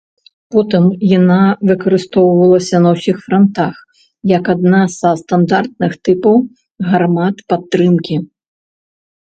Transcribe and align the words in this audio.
Потым 0.53 0.85
яна 1.17 1.35
выкарыстоўвалася 1.71 2.77
на 2.85 2.89
ўсіх 2.95 3.15
франтах 3.27 3.75
як 4.35 4.43
адна 4.55 4.81
са 4.97 5.09
стандартных 5.21 5.91
тыпаў 6.09 6.35
гармат 6.91 7.35
падтрымкі. 7.55 8.15